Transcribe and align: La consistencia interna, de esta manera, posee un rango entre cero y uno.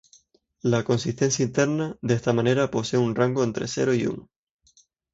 La 0.63 0.83
consistencia 0.83 1.45
interna, 1.45 1.95
de 2.01 2.15
esta 2.15 2.33
manera, 2.33 2.71
posee 2.71 2.97
un 2.97 3.13
rango 3.15 3.43
entre 3.43 3.67
cero 3.67 3.93
y 3.93 4.07
uno. 4.07 4.31